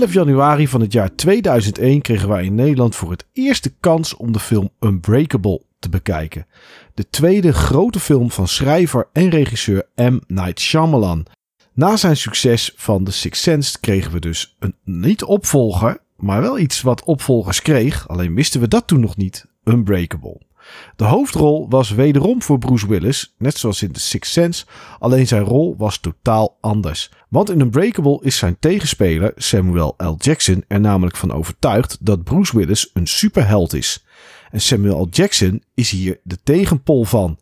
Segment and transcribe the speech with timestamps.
[0.00, 4.16] 11 januari van het jaar 2001 kregen wij in Nederland voor het eerst de kans
[4.16, 6.46] om de film Unbreakable te bekijken.
[6.94, 10.18] De tweede grote film van schrijver en regisseur M.
[10.26, 11.26] Night Shyamalan.
[11.72, 16.58] Na zijn succes van The Sixth Sense kregen we dus een niet opvolger, maar wel
[16.58, 20.40] iets wat opvolgers kreeg, alleen wisten we dat toen nog niet, Unbreakable.
[20.96, 24.64] De hoofdrol was wederom voor Bruce Willis, net zoals in The Sixth Sense,
[24.98, 27.10] alleen zijn rol was totaal anders.
[27.28, 30.14] Want in Unbreakable is zijn tegenspeler Samuel L.
[30.18, 34.04] Jackson er namelijk van overtuigd dat Bruce Willis een superheld is.
[34.50, 35.08] En Samuel L.
[35.10, 37.38] Jackson is hier de tegenpol van.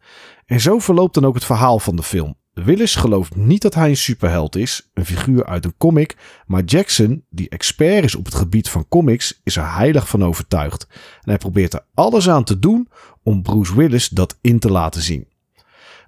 [0.47, 2.37] En zo verloopt dan ook het verhaal van de film.
[2.65, 7.25] Willis gelooft niet dat hij een superheld is, een figuur uit een comic, maar Jackson,
[7.31, 10.87] die expert is op het gebied van comics, is er heilig van overtuigd.
[10.93, 12.89] En hij probeert er alles aan te doen
[13.23, 15.29] om Bruce Willis dat in te laten zien.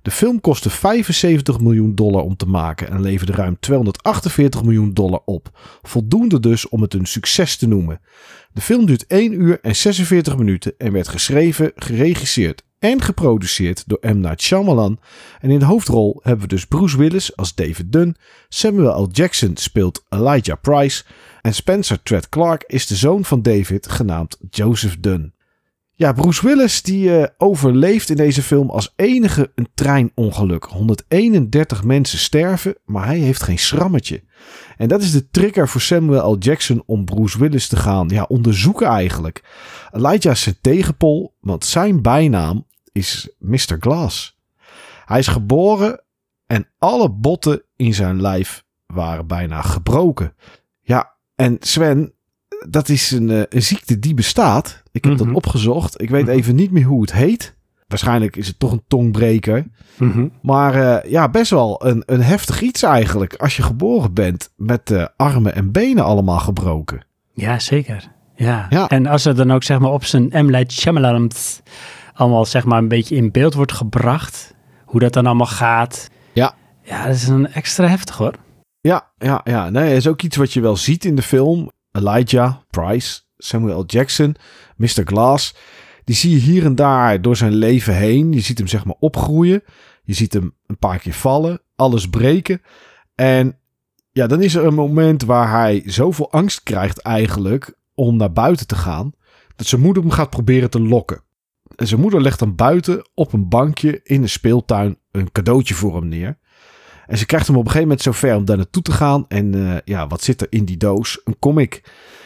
[0.02, 5.20] De film kostte 75 miljoen dollar om te maken en leverde ruim 248 miljoen dollar
[5.24, 5.58] op.
[5.82, 8.00] Voldoende dus om het een succes te noemen.
[8.52, 13.98] De film duurt 1 uur en 46 minuten en werd geschreven, geregisseerd en geproduceerd door
[14.00, 14.18] M.
[14.20, 14.98] Night Shyamalan.
[15.40, 18.16] En in de hoofdrol hebben we dus Bruce Willis als David Dunn,
[18.48, 19.08] Samuel L.
[19.12, 21.04] Jackson speelt Elijah Price
[21.42, 25.32] en Spencer Tread Clark is de zoon van David genaamd Joseph Dunn.
[25.98, 30.64] Ja, Bruce Willis die uh, overleeft in deze film als enige een treinongeluk.
[30.64, 34.22] 131 mensen sterven, maar hij heeft geen schrammetje.
[34.76, 36.38] En dat is de trigger voor Samuel L.
[36.38, 39.44] Jackson om Bruce Willis te gaan ja, onderzoeken eigenlijk.
[39.92, 42.66] Elijah is zijn tegenpol, want zijn bijnaam
[42.98, 43.76] is Mr.
[43.80, 44.36] Glass.
[45.04, 46.02] Hij is geboren
[46.46, 50.34] en alle botten in zijn lijf waren bijna gebroken.
[50.80, 52.12] Ja, en Sven,
[52.68, 54.82] dat is een, uh, een ziekte die bestaat.
[54.92, 55.24] Ik heb Mhm.
[55.26, 56.00] dat opgezocht.
[56.00, 56.30] Ik weet Mhm.
[56.32, 57.56] even niet meer hoe het heet.
[57.86, 59.66] Waarschijnlijk is het toch een tongbreker.
[59.98, 60.28] Mhm.
[60.42, 63.34] Maar eh, ja, best wel een, een heftig iets eigenlijk.
[63.34, 67.04] Als je geboren bent met eh, armen en benen allemaal gebroken.
[67.32, 68.10] Ja, zeker.
[68.36, 68.66] Ja.
[68.70, 68.88] Ja.
[68.88, 70.28] En als er dan ook zeg maar op zijn.
[70.46, 71.30] Night Shyamalan
[72.18, 76.10] allemaal zeg maar een beetje in beeld wordt gebracht, hoe dat dan allemaal gaat.
[76.32, 76.54] Ja.
[76.82, 78.34] Ja, dat is een extra heftig hoor.
[78.80, 79.70] Ja, ja, ja.
[79.70, 81.70] Nee, is ook iets wat je wel ziet in de film.
[81.92, 83.84] Elijah, Price, Samuel L.
[83.86, 84.36] Jackson,
[84.76, 85.02] Mr.
[85.04, 85.54] Glass.
[86.04, 88.32] Die zie je hier en daar door zijn leven heen.
[88.32, 89.62] Je ziet hem zeg maar opgroeien.
[90.02, 91.60] Je ziet hem een paar keer vallen.
[91.76, 92.62] Alles breken.
[93.14, 93.58] En
[94.10, 98.66] ja, dan is er een moment waar hij zoveel angst krijgt eigenlijk om naar buiten
[98.66, 99.12] te gaan.
[99.56, 101.26] Dat zijn moeder hem gaat proberen te lokken.
[101.78, 105.94] En zijn moeder legt dan buiten op een bankje in de speeltuin een cadeautje voor
[105.94, 106.38] hem neer.
[107.06, 109.24] En ze krijgt hem op een gegeven moment zover om daar naartoe te gaan.
[109.28, 111.20] En eh, ja, wat zit er in die doos?
[111.24, 111.82] Een comic.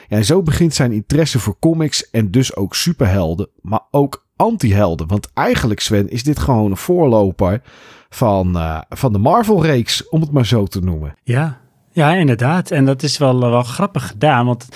[0.09, 5.07] Ja, en zo begint zijn interesse voor comics en dus ook superhelden, maar ook antihelden.
[5.07, 7.63] Want eigenlijk, Sven, is dit gewoon een voorloper
[8.09, 11.15] van, eh, van de Marvel-reeks, om het maar zo te noemen.
[11.23, 12.71] Ja, ja inderdaad.
[12.71, 14.47] En dat is wel, wel grappig gedaan.
[14.47, 14.69] Want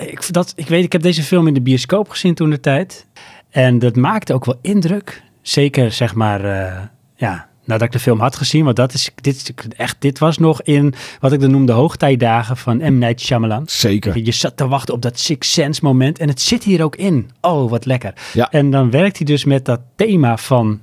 [0.00, 3.06] ik, dat, ik weet, ik heb deze film in de bioscoop gezien toen de tijd.
[3.50, 5.22] En dat maakte ook wel indruk.
[5.42, 6.82] Zeker, zeg maar, eh,
[7.16, 8.64] ja, nadat ik de film had gezien.
[8.64, 12.76] Want dat is, dit, echt, dit was nog in wat ik dan noemde hoogtijdagen van
[12.76, 12.98] M.
[12.98, 13.62] Night Shyamalan.
[13.66, 14.18] Zeker.
[14.18, 16.18] Je, zat te wachten op dat Six Sense moment.
[16.18, 17.30] En het zit hier ook in.
[17.40, 18.12] Oh, wat lekker.
[18.32, 18.50] Ja.
[18.50, 20.80] En dan werkt hij dus met dat thema van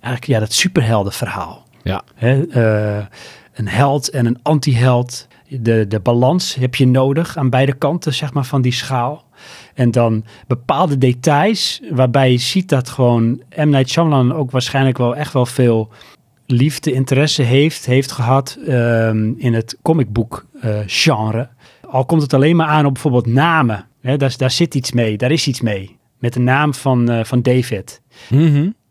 [0.00, 1.66] eigenlijk ja, dat superheldenverhaal.
[1.82, 2.02] Ja.
[2.14, 3.06] Hè, eh,
[3.54, 5.26] een held en een anti-held.
[5.60, 9.24] De, de balans heb je nodig aan beide kanten zeg maar, van die schaal.
[9.74, 13.68] En dan bepaalde details waarbij je ziet dat gewoon M.
[13.68, 15.90] Night Shyamalan ook waarschijnlijk wel echt wel veel
[16.46, 21.48] liefde, interesse heeft, heeft gehad ehm, in het comicboek eh, genre.
[21.86, 23.86] Al komt het alleen maar aan op bijvoorbeeld namen.
[24.02, 25.98] Daar, daar zit iets mee, daar is iets mee.
[26.18, 28.02] Met de naam van, eh, van David.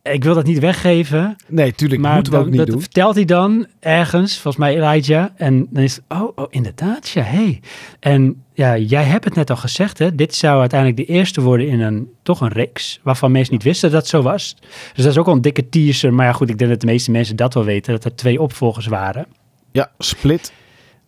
[0.03, 2.79] Ik wil dat niet weggeven, Nee, tuurlijk, maar moeten we ook niet dat doen.
[2.81, 5.25] vertelt hij dan ergens, volgens mij Elijah.
[5.35, 7.59] En dan is het, oh, oh inderdaad, ja, hey.
[7.99, 10.15] En ja, jij hebt het net al gezegd, hè.
[10.15, 13.91] Dit zou uiteindelijk de eerste worden in een, toch een reeks, waarvan mensen niet wisten
[13.91, 14.55] dat het zo was.
[14.93, 16.13] Dus dat is ook wel een dikke teaser.
[16.13, 18.41] Maar ja, goed, ik denk dat de meeste mensen dat wel weten, dat er twee
[18.41, 19.25] opvolgers waren.
[19.71, 20.51] Ja, Split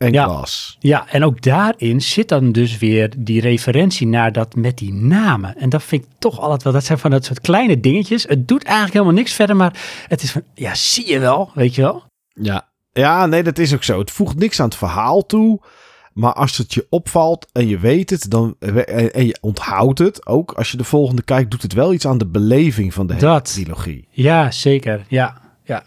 [0.01, 0.43] en Ja.
[0.79, 5.57] Ja, en ook daarin zit dan dus weer die referentie naar dat met die namen.
[5.57, 8.23] En dat vind ik toch altijd wel, dat zijn van dat soort kleine dingetjes.
[8.23, 11.75] Het doet eigenlijk helemaal niks verder, maar het is van, ja, zie je wel, weet
[11.75, 12.03] je wel.
[12.33, 12.69] Ja.
[12.91, 13.99] ja, nee, dat is ook zo.
[13.99, 15.59] Het voegt niks aan het verhaal toe.
[16.13, 18.55] Maar als het je opvalt en je weet het, dan,
[19.13, 20.51] en je onthoudt het ook.
[20.51, 23.25] Als je de volgende kijkt, doet het wel iets aan de beleving van de hele
[23.25, 23.53] Dat.
[23.53, 24.07] trilogie.
[24.11, 25.05] Ja, zeker.
[25.07, 25.83] Ja, ja.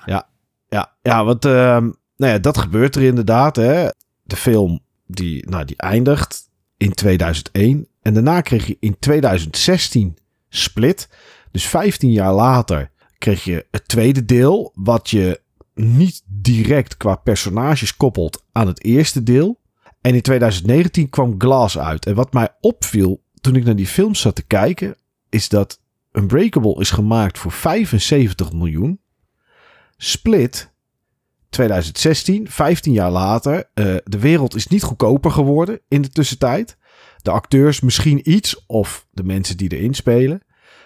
[0.69, 3.57] Ja, ja want ehm, nou ja, dat gebeurt er inderdaad.
[3.57, 3.89] Hè.
[4.25, 7.89] De film die, nou, die eindigt in 2001.
[8.03, 10.17] En daarna kreeg je in 2016
[10.49, 11.09] Split.
[11.51, 14.73] Dus 15 jaar later kreeg je het tweede deel.
[14.75, 15.41] Wat je
[15.75, 19.61] niet direct qua personages koppelt aan het eerste deel.
[20.01, 22.07] En in 2019 kwam Glass uit.
[22.07, 24.97] En wat mij opviel toen ik naar die film zat te kijken,
[25.29, 25.81] is dat
[26.13, 29.01] Unbreakable is gemaakt voor 75 miljoen.
[29.97, 30.73] Split
[31.55, 33.55] 2016, 15 jaar later.
[33.55, 36.77] Uh, de wereld is niet goedkoper geworden in de tussentijd.
[37.23, 40.41] De acteurs misschien iets, of de mensen die erin spelen.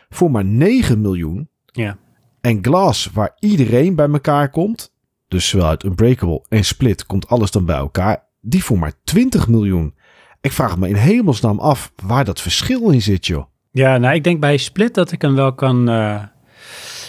[0.08, 1.48] Voor maar 9 miljoen.
[1.64, 1.96] Ja.
[2.40, 4.94] En Glass, waar iedereen bij elkaar komt.
[5.28, 8.24] Dus zowel uit Unbreakable en Split komt alles dan bij elkaar.
[8.40, 9.94] Die voor maar 20 miljoen.
[10.40, 13.44] Ik vraag me in hemelsnaam af waar dat verschil in zit, joh.
[13.70, 16.22] Ja, nou, ik denk bij Split dat ik hem wel kan, uh,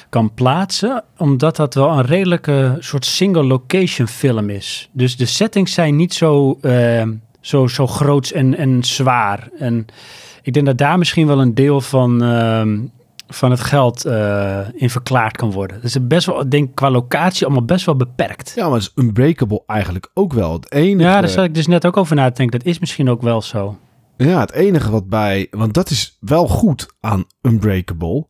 [0.09, 1.03] kan plaatsen.
[1.17, 4.89] Omdat dat wel een redelijke soort single location film is.
[4.91, 7.03] Dus de settings zijn niet zo, uh,
[7.41, 9.49] zo, zo groots en, en zwaar.
[9.57, 9.85] En
[10.41, 12.61] ik denk dat daar misschien wel een deel van, uh,
[13.27, 15.81] van het geld uh, in verklaard kan worden.
[15.81, 18.51] Dus best wel, ik denk qua locatie allemaal best wel beperkt.
[18.55, 20.53] Ja, maar is Unbreakable eigenlijk ook wel.
[20.53, 21.09] Het enige...
[21.09, 22.59] Ja, daar zat ik dus net ook over na te denken.
[22.59, 23.77] Dat is misschien ook wel zo.
[24.17, 25.47] Ja, het enige wat bij...
[25.51, 28.27] Want dat is wel goed aan Unbreakable.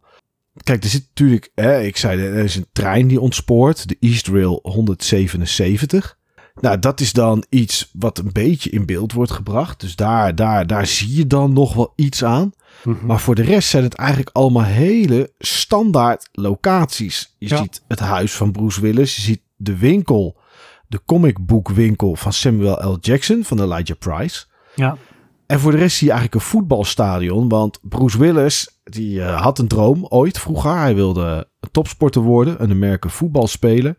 [0.63, 1.51] Kijk, er zit natuurlijk...
[1.55, 3.87] Hè, ik zei, er is een trein die ontspoort.
[3.87, 6.17] De East Rail 177.
[6.61, 9.79] Nou, dat is dan iets wat een beetje in beeld wordt gebracht.
[9.79, 12.51] Dus daar, daar, daar zie je dan nog wel iets aan.
[12.83, 13.05] Mm -hmm.
[13.05, 17.35] Maar voor de rest zijn het eigenlijk allemaal hele standaard locaties.
[17.37, 17.57] Je ja.
[17.57, 19.15] ziet het huis van Bruce Willis.
[19.15, 20.37] Je ziet de winkel,
[20.87, 22.97] de comicboekwinkel van Samuel L.
[23.01, 24.45] Jackson van Elijah Price.
[24.75, 24.97] Ja.
[25.49, 27.49] En voor de rest zie je eigenlijk een voetbalstadion.
[27.49, 30.77] Want Bruce Willis, die uh, had een droom ooit vroeger.
[30.77, 33.95] Hij wilde topsporter worden, een Amerikaanse voetbalspeler.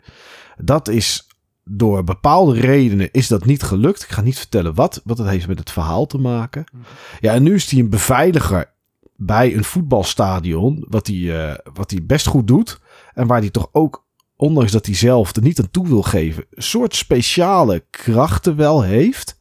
[0.57, 1.29] Dat is
[1.65, 4.03] door bepaalde redenen is dat niet gelukt.
[4.03, 6.65] Ik ga niet vertellen wat, wat het heeft met het verhaal te maken.
[7.21, 8.73] Ja, en nu is hij een beveiliger
[9.17, 12.81] bij een voetbalstadion, wat hij, uh, wat hij best goed doet.
[13.15, 14.07] En waar hij toch ook,
[14.37, 18.83] ondanks dat hij zelf er niet aan toe wil geven, een soort speciale krachten wel
[18.83, 19.39] heeft.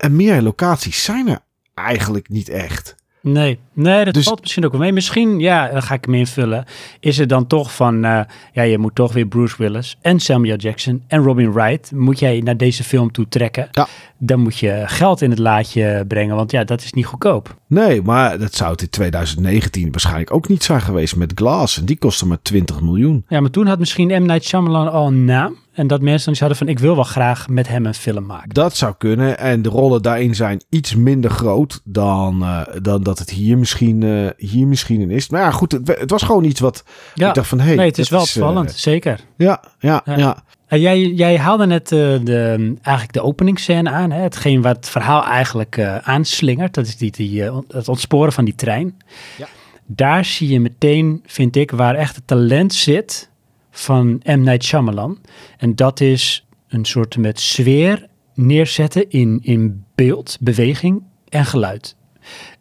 [0.00, 1.38] En meer locaties zijn er
[1.74, 2.98] eigenlijk niet echt.
[3.22, 4.92] Nee, nee dat dus, valt misschien ook wel mee.
[4.92, 6.64] Misschien, ja, dan ga ik hem invullen.
[7.00, 8.20] Is het dan toch van, uh,
[8.52, 11.92] ja, je moet toch weer Bruce Willis en Samuel Jackson en Robin Wright.
[11.92, 13.68] Moet jij naar deze film toe trekken?
[13.70, 13.88] Ja.
[14.18, 17.56] Dan moet je geld in het laadje brengen, want ja, dat is niet goedkoop.
[17.66, 21.78] Nee, maar dat zou het in 2019 waarschijnlijk ook niet zijn geweest met Glass.
[21.78, 23.24] En die kostte maar 20 miljoen.
[23.28, 24.26] Ja, maar toen had misschien M.
[24.26, 25.56] Night Shyamalan al een naam.
[25.80, 28.48] En dat mensen dan zouden van, ik wil wel graag met hem een film maken.
[28.48, 29.38] Dat zou kunnen.
[29.38, 34.02] En de rollen daarin zijn iets minder groot dan, uh, dan dat het hier misschien,
[34.02, 35.28] uh, hier misschien in is.
[35.28, 36.84] Maar ja, goed, het, het was gewoon iets wat
[37.14, 37.28] ja.
[37.28, 39.20] ik dacht van, hey, Nee, het is wel opvallend, uh, zeker.
[39.36, 40.42] Ja, ja, ja.
[40.68, 44.10] jij, jij haalde net de, eigenlijk de openingsscène aan.
[44.10, 44.22] Hè?
[44.22, 46.74] Hetgeen wat het verhaal eigenlijk aanslingert.
[46.74, 48.96] Dat is die, die, het ontsporen van die trein.
[49.38, 49.46] Ja.
[49.86, 53.29] Daar zie je meteen, vind ik, waar echt het talent zit
[53.70, 54.40] van M.
[54.40, 55.18] Night Shyamalan.
[55.56, 61.96] En dat is een soort met sfeer neerzetten in, in beeld, beweging en geluid.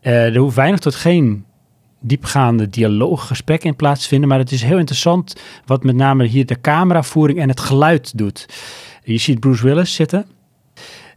[0.01, 1.45] Uh, er hoeft weinig tot geen
[1.99, 4.29] diepgaande dialoog, gesprek in plaats te vinden.
[4.29, 5.35] Maar het is heel interessant
[5.65, 8.45] wat met name hier de cameravoering en het geluid doet.
[9.03, 10.25] Je ziet Bruce Willis zitten.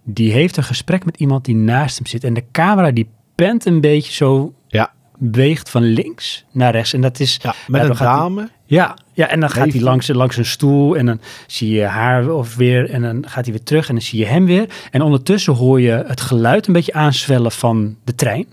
[0.03, 2.25] Die heeft een gesprek met iemand die naast hem zit.
[2.25, 4.93] En de camera die pent een beetje zo ja.
[5.19, 6.93] beweegt van links naar rechts.
[6.93, 7.39] En dat is...
[7.43, 8.49] Ja, met ja, een dame.
[8.65, 12.31] Ja, ja, en dan gaat hij langs, langs een stoel en dan zie je haar
[12.31, 14.69] of weer en dan gaat hij weer terug en dan zie je hem weer.
[14.91, 18.47] En ondertussen hoor je het geluid een beetje aanzwellen van de trein.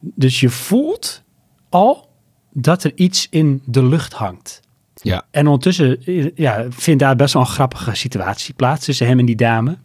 [0.00, 1.22] Dus je voelt
[1.68, 2.08] al
[2.52, 4.60] dat er iets in de lucht hangt.
[4.94, 5.22] Ja.
[5.30, 5.98] En ondertussen
[6.34, 9.78] ja, vindt daar best wel een grappige situatie plaats tussen hem en die dame.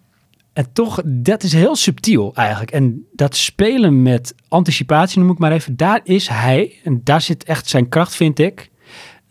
[0.54, 2.72] En toch, dat is heel subtiel eigenlijk.
[2.72, 6.80] En dat spelen met anticipatie, noem ik maar even, daar is hij.
[6.84, 8.70] En daar zit echt zijn kracht, vind ik.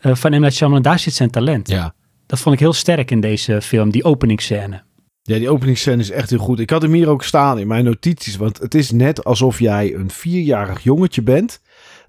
[0.07, 0.41] Uh, van M.
[0.41, 1.69] Night Shyamalan, daar zit zijn talent.
[1.69, 1.95] Ja.
[2.27, 4.83] Dat vond ik heel sterk in deze film, die openingsscène.
[5.23, 6.61] Ja, die openingsscène is echt heel goed.
[6.61, 8.37] Ik had hem hier ook staan in mijn notities.
[8.37, 11.61] Want het is net alsof jij een vierjarig jongetje bent.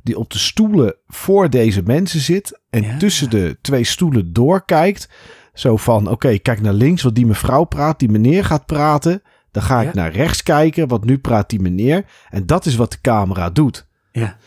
[0.03, 2.59] Die op de stoelen voor deze mensen zit.
[2.69, 2.97] En Ja.
[2.97, 5.09] tussen de twee stoelen doorkijkt.
[5.53, 7.99] Zo van, oké, kijk naar links, want die mevrouw praat.
[7.99, 9.21] Die meneer gaat praten.
[9.51, 9.93] Dan ga ik Ja.
[9.93, 12.05] naar rechts kijken, want nu praat die meneer.
[12.29, 13.87] En dat is wat de camera doet.
[14.11, 14.37] Ja.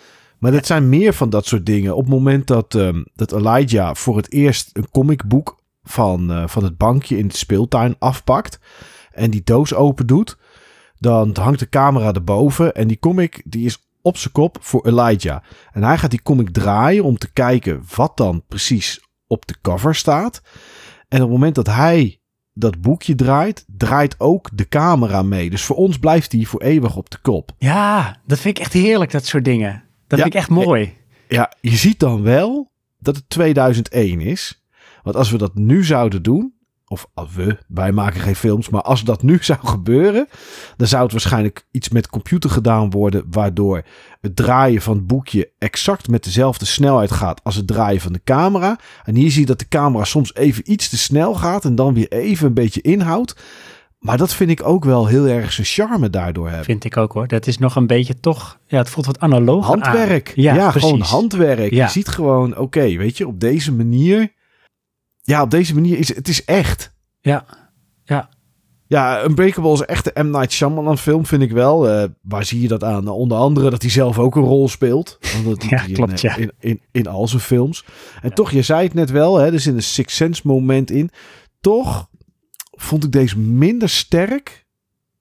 [0.41, 1.97] Maar dat zijn meer van dat soort dingen.
[1.97, 6.65] Op het moment dat, ehm, dat Elijah voor het eerst een comicboek van, eh, van
[6.65, 8.59] het bankje in de speeltuin afpakt.
[9.13, 10.39] En die doos open doet.
[10.99, 12.75] Dan hangt de camera erboven.
[12.75, 15.43] En die comic die is op zijn kop voor Elijah.
[15.73, 19.95] En hij gaat die comic draaien om te kijken wat dan precies op de cover
[19.95, 20.43] staat.
[21.09, 22.21] En op het moment dat hij
[22.53, 25.51] dat boekje draait, draait ook de camera mee.
[25.51, 27.53] Dus voor ons blijft hij voor eeuwig op de kop.
[27.59, 29.85] ja, dat vind ik echt heerlijk, dat soort dingen.
[30.11, 30.25] Dat Ja.
[30.25, 30.95] vind ik echt mooi.
[31.29, 34.65] Ja, je ziet dan wel dat het 2001 is.
[35.03, 36.55] Want als we dat nu zouden doen,
[36.87, 40.29] of we, wij maken geen films, maar als dat nu zou gebeuren,
[40.77, 43.83] dan zou het waarschijnlijk iets met computer gedaan worden, waardoor
[44.21, 48.21] het draaien van het boekje exact met dezelfde snelheid gaat als het draaien van de
[48.25, 48.79] camera.
[49.05, 51.95] En hier zie je dat de camera soms even iets te snel gaat en dan
[51.95, 53.43] weer even een beetje inhoudt.
[54.01, 56.65] Maar dat vind ik ook wel heel erg zijn charme daardoor hebben.
[56.65, 57.27] Vind ik ook hoor.
[57.29, 60.33] Dat is nog een beetje toch, ja, het voelt wat analoog Handwerk.
[60.35, 60.89] Ja, Ja, precies.
[60.89, 61.71] gewoon handwerk.
[61.73, 61.85] Ja.
[61.85, 64.33] Je ziet gewoon, oké, weet je, op deze manier.
[65.23, 66.93] Ja, op deze manier is het is echt.
[67.21, 67.45] Ja,
[68.05, 68.29] ja.
[68.87, 70.31] Ja, Unbreakable is echt de M.
[70.31, 71.89] Night Shyamalan film, vind ik wel.
[71.89, 73.09] Eh, waar zie je dat aan?
[73.09, 75.19] Onder andere dat hij zelf ook een rol speelt.
[75.33, 76.37] Want dat doet Ja, hij in, klopt, eh, ja.
[76.37, 77.85] In, in, in al zijn films.
[78.23, 81.11] En toch, je zei het net wel, hè, er zit een Sixth Sense moment in.
[81.61, 82.09] Toch
[82.81, 84.65] vond ik deze minder sterk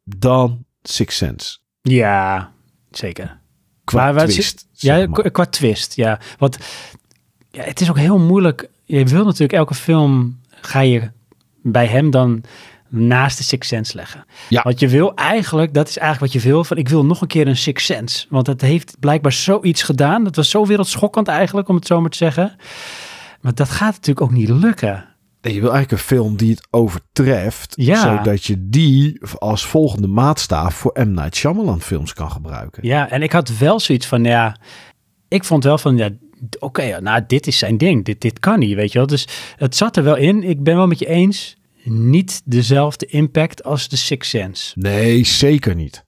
[0.03, 1.57] dan Sixth Sense.
[1.81, 2.51] Ja,
[2.91, 3.39] zeker.
[3.83, 4.67] Qua Maar twist.
[4.71, 5.31] Ja, maar.
[5.31, 6.19] qua- twist, ja.
[6.37, 6.57] Want
[7.51, 8.69] ja, het is ook heel moeilijk.
[8.83, 11.11] Je wil natuurlijk elke film, ga je
[11.61, 12.43] bij hem dan
[12.87, 14.25] naast de Sixth Sense leggen.
[14.49, 14.61] Ja.
[14.61, 17.27] Want je wil eigenlijk, dat is eigenlijk wat je wil, van ik wil nog een
[17.27, 18.25] keer een Sixth Sense.
[18.29, 20.23] Want het heeft blijkbaar zoiets gedaan.
[20.23, 22.55] Dat was zo wereldschokkend eigenlijk, om het zo maar te zeggen.
[23.41, 25.05] Maar dat gaat natuurlijk ook niet lukken.
[25.41, 28.17] En je wil eigenlijk een film die het overtreft, Ja.
[28.17, 31.12] zodat je die als volgende maatstaaf voor M.
[31.12, 32.88] Night Shyamalan films kan gebruiken.
[32.88, 34.58] Ja, en ik had wel zoiets van, ja,
[35.27, 36.10] ik vond wel van, ja,
[36.60, 38.05] oké, nou, dit is zijn ding.
[38.05, 39.08] Dit, dit kan niet, weet je wel.
[39.08, 40.43] Dus het zat er wel in.
[40.43, 41.58] Ik ben wel met je eens.
[41.84, 44.72] Niet dezelfde impact als de Sixth Sense.
[44.79, 46.05] Nee, zeker niet.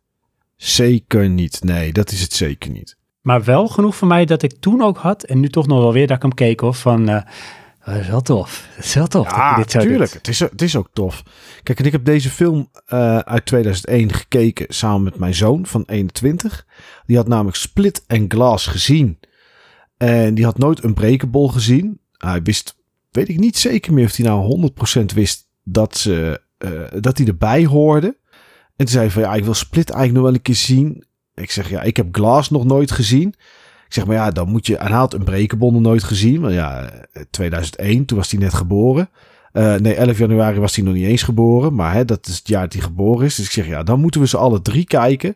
[0.55, 1.63] Zeker niet.
[1.63, 2.95] Nee, dat is het zeker niet.
[3.21, 5.93] Maar wel genoeg voor mij dat ik toen ook had, en nu toch nog wel
[5.93, 7.21] weer dat ik hem keek hoor, van, eh,
[7.85, 8.67] dat is wel tof.
[8.75, 9.31] Dat is wel tof.
[9.31, 10.13] Ja, dit tuurlijk.
[10.13, 11.23] Het is, het is ook tof.
[11.63, 15.83] Kijk, en ik heb deze film eh, uit 2001 gekeken samen met mijn zoon van
[15.85, 16.65] 21.
[17.05, 19.19] Die had namelijk Split and Glass gezien.
[19.97, 21.99] En die had nooit Unbreakable gezien.
[22.17, 22.75] Hij wist,
[23.11, 24.71] weet ik niet zeker meer of hij nou
[25.01, 28.07] 100% wist dat, ze, eh, dat hij erbij hoorde.
[28.75, 31.05] En toen zei hij van, ja, ik wil Split eigenlijk nog wel een keer zien.
[31.33, 33.35] Ik zeg, ja, ik heb Glass nog nooit gezien.
[33.91, 34.77] Ik zeg, maar ja, dan moet je...
[34.77, 36.41] En hij had Unbreakable nog nooit gezien.
[36.41, 39.09] Maar ja, eh, 2001, toen was hij net geboren.
[39.51, 41.75] Eh, nee, 11 januari was hij nog niet eens geboren.
[41.75, 43.35] Maar hè, dat is het jaar dat hij geboren is.
[43.35, 45.35] Dus ik zeg, ja, dan moeten we ze alle drie kijken.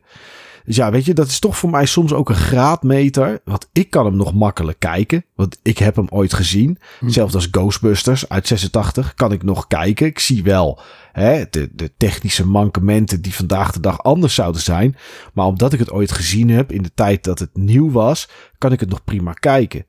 [0.65, 3.41] Dus ja, weet je, dat is toch voor mij soms ook een graadmeter.
[3.43, 5.25] Want ik kan hem nog makkelijk kijken.
[5.35, 6.79] Want ik heb hem ooit gezien.
[6.99, 7.09] Hm.
[7.09, 10.05] Zelfs als Ghostbusters uit 86 kan ik nog kijken.
[10.05, 10.79] Ik zie wel
[11.11, 14.95] hè, de, de technische mankementen die vandaag de dag anders zouden zijn.
[15.33, 18.71] Maar omdat ik het ooit gezien heb in de tijd dat het nieuw was, kan
[18.71, 19.85] ik het nog prima kijken.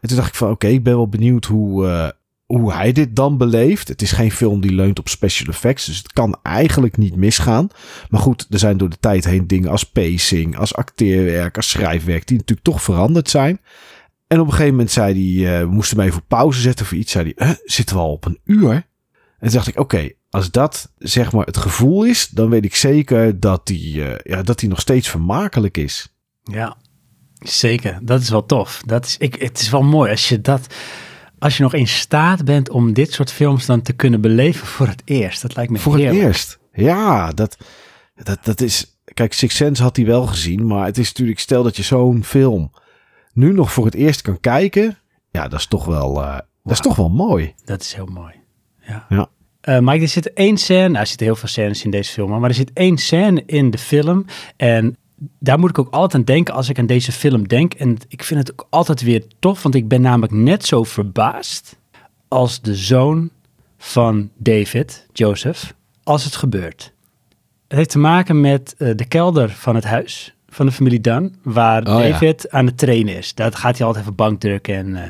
[0.00, 2.08] En toen dacht ik van oké, ik ben wel benieuwd hoe, eh,
[2.46, 3.88] hoe hij dit dan beleeft.
[3.88, 7.68] Het is geen film die leunt op special effects, dus het kan eigenlijk niet misgaan.
[8.08, 12.26] Maar goed, er zijn door de tijd heen dingen als pacing, als acteerwerk, als schrijfwerk,
[12.26, 13.60] die natuurlijk toch veranderd zijn.
[14.26, 16.96] En op een gegeven moment zei hij, eh, we moesten hem even pauze zetten voor
[16.96, 17.12] iets.
[17.12, 18.86] Zei hij, zitten we al op een uur?
[19.38, 23.40] En dacht ik, oké, als dat zeg maar het gevoel is, dan weet ik zeker
[23.40, 26.14] dat hij eh, ja, dat hij nog steeds vermakelijk is.
[26.42, 26.76] Ja,
[27.38, 27.98] zeker.
[28.02, 28.82] Dat is wel tof.
[28.86, 30.74] Dat is, ik, het is wel mooi als je dat,
[31.44, 34.86] als je nog in staat bent om dit soort films dan te kunnen beleven voor
[34.86, 35.42] het eerst.
[35.42, 36.24] Dat lijkt me Voor het heerlijk.
[36.24, 36.58] eerst.
[36.72, 37.56] Ja, dat,
[38.14, 38.98] dat, dat is.
[39.14, 42.24] Kijk, Six Sense had hij wel gezien, maar het is natuurlijk, stel dat je zo'n
[42.24, 42.70] film
[43.32, 44.98] nu nog voor het eerst kan kijken.
[45.30, 47.54] Ja, dat is toch wel, eh, dat is toch wel mooi.
[47.64, 48.34] Dat is heel mooi.
[48.86, 49.06] Ja.
[49.08, 49.28] Ja.
[49.80, 52.48] Mike, er zit één scène, nou, er zitten heel veel scènes in deze film, maar
[52.48, 54.24] er zit één scène in de film
[54.56, 54.96] en
[55.38, 57.74] daar moet ik ook altijd aan denken als ik aan deze film denk.
[57.74, 61.78] En ik vind het ook altijd weer tof, want ik ben namelijk net zo verbaasd
[62.28, 63.30] als de zoon
[63.78, 66.92] van David, Joseph, als het gebeurt.
[67.68, 71.34] Het heeft te maken met eh, de kelder van het huis van de familie Dunn,
[71.42, 72.08] waar Oh, ja.
[72.08, 73.34] David aan het trainen is.
[73.34, 74.74] Dat gaat hij altijd even bankdrukken.
[74.74, 75.02] En, eh,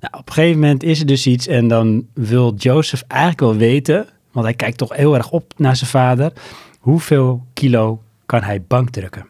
[0.00, 3.56] nou, op een gegeven moment is er dus iets en dan wil Joseph eigenlijk wel
[3.56, 6.32] weten, want hij kijkt toch heel erg op naar zijn vader,
[6.78, 9.29] hoeveel kilo kan hij bankdrukken?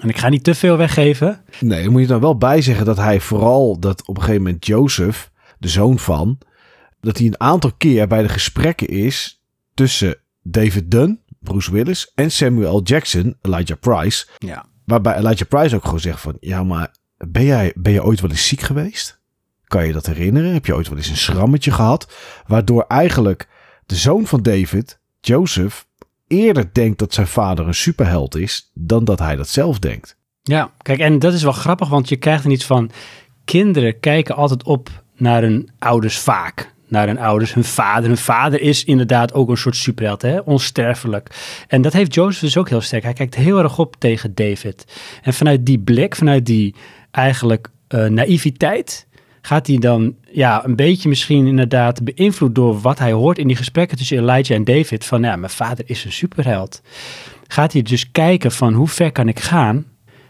[0.00, 1.44] En ik ga niet te veel weggeven.
[1.60, 4.42] Nee, dan moet je dan wel bij zeggen dat hij vooral dat op een gegeven
[4.42, 6.38] moment Joseph, de zoon van,
[7.00, 9.42] dat hij een aantal keer bij de gesprekken is
[9.74, 12.82] tussen David Dunn, Bruce Willis en Samuel L.
[12.82, 14.26] Jackson, Elijah Price.
[14.38, 14.66] Ja.
[14.84, 18.30] Waarbij Elijah Price ook gewoon zegt van, ja, maar ben jij, ben je ooit wel
[18.30, 19.22] eens ziek geweest?
[19.64, 20.52] Kan je dat herinneren?
[20.52, 22.12] Heb je ooit wel eens een schrammetje gehad?
[22.46, 23.48] Waardoor eigenlijk
[23.86, 25.86] de zoon van David, Joseph,
[26.34, 30.16] eerder denkt dat zijn vader een superheld is, dan dat hij dat zelf denkt.
[30.42, 32.90] Ja, kijk, en dat is wel grappig, want je krijgt er iets van.
[33.44, 36.72] Kinderen kijken altijd op naar hun ouders vaak.
[36.88, 38.08] Naar hun ouders, hun vader.
[38.08, 40.38] Hun vader is inderdaad ook een soort superheld, hè?
[40.38, 41.30] onsterfelijk.
[41.68, 43.02] En dat heeft Joseph dus ook heel sterk.
[43.02, 44.84] Hij kijkt heel erg op tegen David.
[45.22, 46.74] En vanuit die blik, vanuit die
[47.10, 49.06] eigenlijk eh, naïviteit,
[49.46, 53.56] gaat hij dan ja, een beetje misschien inderdaad beïnvloed door wat hij hoort in die
[53.56, 55.04] gesprekken tussen Elijah en David.
[55.04, 56.82] Van ja, mijn vader is een superheld.
[57.46, 59.86] Gaat hij dus kijken van hoe ver kan ik gaan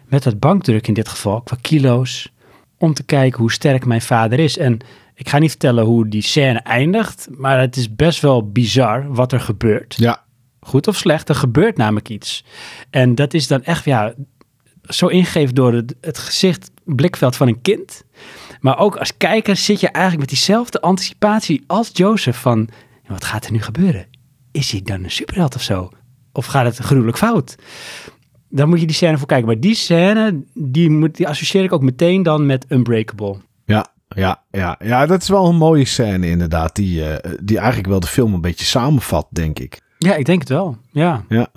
[0.07, 2.33] met dat bankdruk in dit geval, qua kilo's,
[2.79, 4.59] om te kijken hoe sterk mijn vader is.
[4.59, 4.79] En
[5.15, 9.33] ik ga niet vertellen hoe die scène eindigt, maar het is best wel bizar wat
[9.33, 9.95] er gebeurt.
[9.99, 10.25] Ja.
[10.61, 12.45] Goed of slecht, er gebeurt namelijk iets.
[12.91, 14.15] En dat is dan echt, ja,
[14.83, 18.05] zo ingegeven door het, het gezicht, blikveld van een kind.
[18.65, 22.69] Maar ook als kijker zit je eigenlijk met diezelfde anticipatie als Joseph van,
[23.07, 24.07] wat gaat er nu gebeuren?
[24.53, 25.91] Is hij dan een superheld of zo?
[26.33, 27.57] Of gaat het gruwelijk fout?
[28.49, 29.47] Dan moet je die scène voor kijken.
[29.47, 33.37] Maar die scène, die, moet, die associeer ik ook meteen dan met Unbreakable.
[33.65, 36.77] Ja, ja, ja, ja, dat is wel een mooie scène inderdaad.
[36.77, 39.81] Die, eh, die eigenlijk wel de film een beetje samenvat, denk ik.
[39.99, 40.77] Ja, ik denk het wel.
[40.93, 41.25] Ja.
[41.29, 41.49] Ja.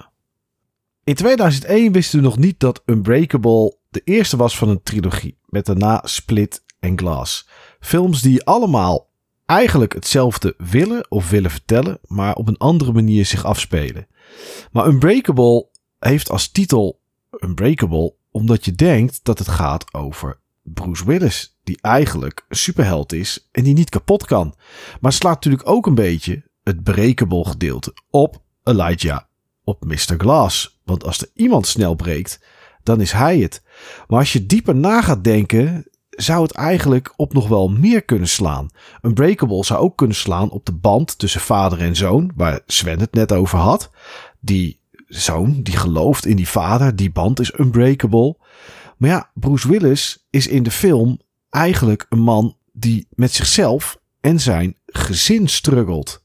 [1.03, 5.37] In 2001 wisten we nog niet dat Unbreakable de eerste was van een trilogie.
[5.45, 7.47] Met daarna Split en Glass.
[7.79, 9.09] Films die allemaal
[9.45, 14.07] eigenlijk hetzelfde willen of willen vertellen, maar op een andere manier zich afspelen.
[14.71, 15.67] Maar Unbreakable
[15.99, 16.99] heeft als titel
[17.39, 23.47] Unbreakable omdat je denkt dat het gaat over Bruce Willis, die eigenlijk een superheld is
[23.51, 24.55] en die niet kapot kan.
[24.99, 29.21] Maar slaat natuurlijk ook een beetje het breakable gedeelte op Elijah,
[29.63, 30.15] op Mr.
[30.17, 30.79] Glass.
[30.83, 32.39] Want als er iemand snel breekt,
[32.83, 33.61] dan is hij het.
[34.07, 35.85] Maar als je dieper na gaat denken,
[36.17, 38.69] zou het eigenlijk op nog wel meer kunnen slaan.
[39.01, 43.13] Unbreakable zou ook kunnen slaan op de band tussen vader en zoon, waar Sven het
[43.13, 43.91] net over had.
[44.39, 48.37] Die zoon, die gelooft in die vader, die band is unbreakable.
[48.97, 51.19] Maar ja, Bruce Willis is in de film
[51.49, 56.23] eigenlijk een man die met zichzelf en zijn gezin struggelt.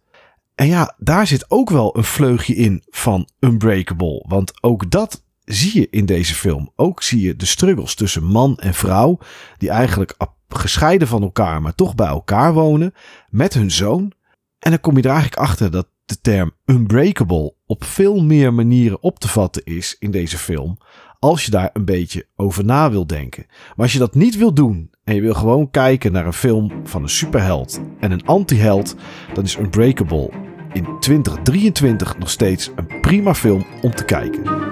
[0.55, 4.24] En ja, daar zit ook wel een vleugje in van Unbreakable.
[4.28, 6.72] Want ook dat zie je in deze film.
[6.76, 9.18] Ook zie je de struggles tussen man en vrouw,
[9.59, 10.14] die eigenlijk
[10.48, 12.94] gescheiden van elkaar, maar toch bij elkaar wonen,
[13.31, 14.12] met hun zoon.
[14.59, 19.02] En dan kom je er eigenlijk achter dat de term Unbreakable op veel meer manieren
[19.02, 20.78] op te vatten is in deze film.
[21.18, 23.46] Als je daar een beetje over na wil denken.
[23.48, 26.72] Maar als je dat niet wil doen en je wil gewoon kijken naar een film
[26.85, 28.94] van een superheld en een antiheld,
[29.35, 30.31] dan is Unbreakable
[30.72, 34.71] in 2023 nog steeds een prima film om te kijken.